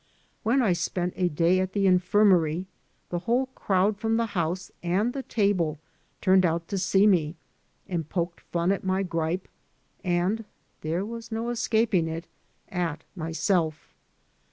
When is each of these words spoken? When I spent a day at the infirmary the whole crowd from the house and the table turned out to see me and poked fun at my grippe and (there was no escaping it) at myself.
When 0.41 0.63
I 0.63 0.73
spent 0.73 1.13
a 1.15 1.29
day 1.29 1.59
at 1.59 1.73
the 1.73 1.85
infirmary 1.85 2.65
the 3.09 3.19
whole 3.29 3.45
crowd 3.53 3.97
from 3.99 4.17
the 4.17 4.25
house 4.33 4.71
and 4.81 5.13
the 5.13 5.21
table 5.21 5.77
turned 6.21 6.43
out 6.43 6.67
to 6.69 6.79
see 6.79 7.05
me 7.05 7.35
and 7.87 8.09
poked 8.09 8.41
fun 8.41 8.71
at 8.71 8.83
my 8.83 9.03
grippe 9.03 9.47
and 10.03 10.43
(there 10.81 11.05
was 11.05 11.31
no 11.31 11.49
escaping 11.51 12.07
it) 12.07 12.25
at 12.71 13.03
myself. 13.15 13.93